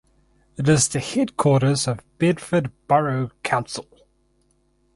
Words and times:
It 0.57 0.67
is 0.67 0.87
the 0.87 0.99
headquarters 0.99 1.87
of 1.87 1.99
Bedford 2.17 2.71
Borough 2.87 3.29
Council. 3.43 3.85